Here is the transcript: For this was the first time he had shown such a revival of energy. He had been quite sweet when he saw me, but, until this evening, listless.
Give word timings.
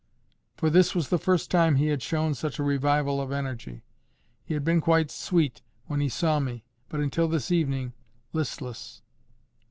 For 0.57 0.71
this 0.71 0.95
was 0.95 1.09
the 1.09 1.19
first 1.19 1.51
time 1.51 1.75
he 1.75 1.89
had 1.89 2.01
shown 2.01 2.33
such 2.33 2.57
a 2.57 2.63
revival 2.63 3.21
of 3.21 3.31
energy. 3.31 3.83
He 4.43 4.55
had 4.55 4.63
been 4.63 4.81
quite 4.81 5.11
sweet 5.11 5.61
when 5.85 5.99
he 5.99 6.09
saw 6.09 6.39
me, 6.39 6.63
but, 6.89 6.99
until 6.99 7.27
this 7.27 7.51
evening, 7.51 7.93
listless. 8.33 9.03